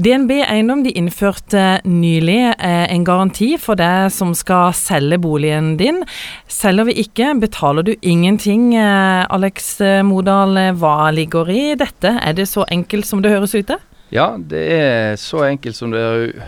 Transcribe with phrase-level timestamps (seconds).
[0.00, 6.00] DNB Eiendom de innførte nylig eh, en garanti for deg som skal selge boligen din.
[6.48, 8.70] Selger vi ikke, betaler du ingenting.
[8.72, 9.74] Eh, Alex
[10.08, 12.16] Modal, hva ligger i dette?
[12.22, 13.82] Er det så enkelt som det høres ut til?
[14.12, 16.00] Ja, det er så enkelt som det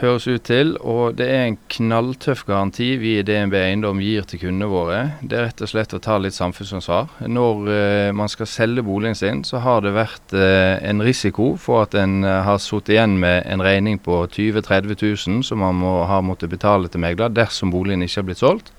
[0.02, 0.74] høres ut til.
[0.84, 4.98] Og det er en knalltøff garanti vi i DNB Eiendom gir til kundene våre.
[5.24, 7.08] Det er rett og slett å ta litt samfunnsansvar.
[7.24, 11.86] Når uh, man skal selge boligen sin, så har det vært uh, en risiko for
[11.86, 15.00] at en uh, har sittet igjen med en regning på 20 000-30
[15.32, 18.74] 000 som man må, har måttet betale til megler dersom boligen ikke har blitt solgt.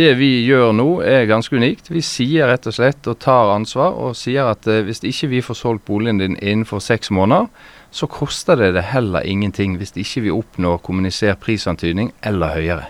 [0.00, 1.90] Det vi gjør nå er ganske unikt.
[1.92, 5.58] Vi sier rett og slett og tar ansvar og sier at hvis ikke vi får
[5.58, 7.50] solgt boligen din innenfor seks måneder,
[7.92, 12.88] så koster det det heller ingenting hvis ikke vi oppnår kommunisert prisantydning eller høyere.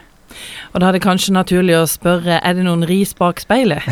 [0.70, 3.82] Og Da er det kanskje naturlig å spørre, er det noen ris bak speilet?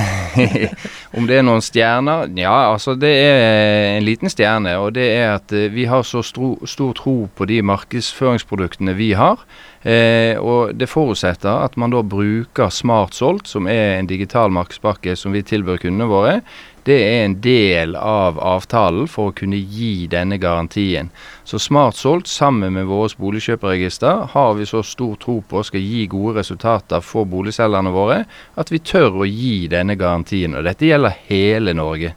[1.19, 2.29] Om det er noen stjerner?
[2.39, 4.77] Ja, altså det er en liten stjerne.
[4.79, 9.43] Og det er at eh, vi har så stor, tro på de markedsføringsproduktene vi har.
[9.83, 15.19] Eh, og det forutsetter at man da bruker Smart Solgt, som er en digital markedspakke
[15.19, 16.41] som vi tilbyr kundene våre,
[16.87, 21.11] det er en del av avtalen for å kunne gi denne garantien.
[21.45, 26.07] Så Smart solgt sammen med vårt boligkjøperregister har vi så stor tro på skal gi
[26.11, 28.23] gode resultater for boligselgerne våre,
[28.55, 30.57] at vi tør å gi denne garantien.
[30.57, 32.15] Og dette gjelder hele Norge.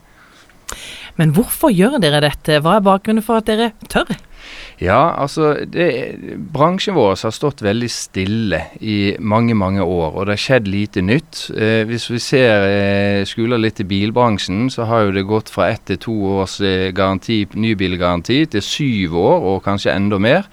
[1.20, 2.62] Men hvorfor gjør dere dette?
[2.64, 4.14] Hva er bakgrunnen for at dere tør?
[4.82, 5.88] Ja, altså det,
[6.54, 11.04] Bransjen vår har stått veldig stille i mange mange år, og det har skjedd lite
[11.06, 11.44] nytt.
[11.54, 15.70] Eh, hvis vi ser eh, skuler litt i bilbransjen, så har jo det gått fra
[15.70, 20.50] ett til to års eh, garanti, nybilgaranti til syv år, og kanskje enda mer.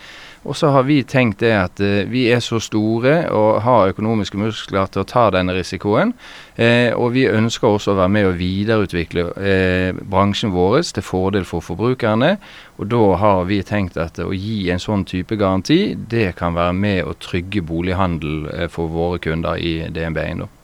[0.47, 4.39] Og så har vi tenkt det at eh, vi er så store og har økonomiske
[4.39, 6.13] muskler til å ta denne risikoen.
[6.55, 11.49] Eh, og vi ønsker også å være med å videreutvikle eh, bransjen vår til fordel
[11.49, 12.37] for forbrukerne.
[12.79, 16.77] Og da har vi tenkt at å gi en sånn type garanti, det kan være
[16.77, 20.55] med å trygge bolighandel eh, for våre kunder i DNB Eiendom.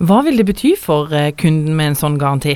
[0.00, 2.54] Hva vil det bety for eh, kunden med en sånn garanti?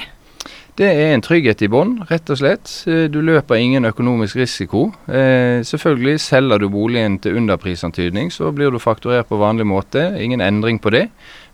[0.74, 2.70] Det er en trygghet i bånn, rett og slett.
[2.90, 4.88] Eh, du løper ingen økonomisk risiko.
[5.06, 10.02] Eh, selvfølgelig selger du boligen til underprisantydning, så blir du fakturert på vanlig måte.
[10.18, 11.04] Ingen endring på det.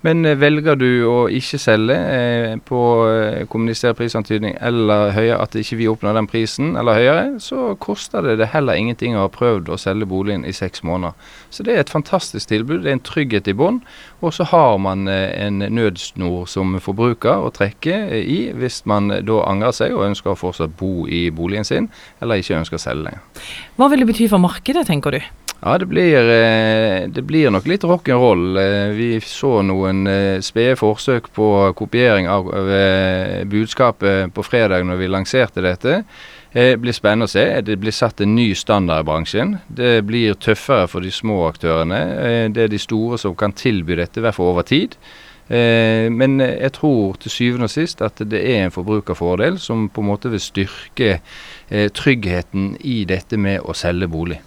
[0.07, 2.81] Men eh, velger du å ikke selge eh, på
[3.11, 8.25] eh, kommunisert prisantydning eller høyere, at ikke vi oppnår den prisen eller høyere, så koster
[8.25, 11.17] det det heller ingenting å ha prøvd å selge boligen i seks måneder.
[11.53, 12.81] Så det er et fantastisk tilbud.
[12.85, 13.83] Det er en trygghet i bånn.
[14.25, 19.73] Og så har man en nødsnor som forbruker å trekke i hvis man da angrer
[19.77, 21.89] seg og ønsker å fortsatt bo i boligen sin,
[22.21, 23.47] eller ikke ønsker å selge lenger.
[23.81, 25.23] Hva vil det bety for markedet, tenker du?
[25.63, 28.57] Ja, det blir, eh, det blir nok litt rock'n'roll.
[28.57, 32.49] Eh, vi så noen eh, spede forsøk på kopiering av
[33.45, 35.99] budskapet på fredag når vi lanserte dette.
[36.55, 37.45] Det blir spennende å se.
[37.61, 39.59] Det blir satt en ny standard i bransjen.
[39.69, 42.01] Det blir tøffere for de små aktørene.
[42.57, 44.97] Det er de store som kan tilby dette, i hvert fall over tid.
[45.47, 50.11] Men jeg tror til syvende og sist at det er en forbrukerfordel som på en
[50.11, 51.21] måte vil styrke
[51.71, 54.41] tryggheten i dette med å selge bolig.